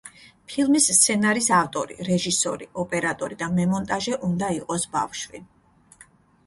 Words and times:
ფილმის 0.51 0.87
სცენარის 0.99 1.49
ავტორი, 1.57 1.97
რეჟისორი, 2.07 2.69
ოპერატორი 2.85 3.39
და 3.43 3.51
მემონტაჟე 3.61 4.21
უნდა 4.31 4.53
იყოს 4.59 4.89
ბავშვი. 4.97 5.47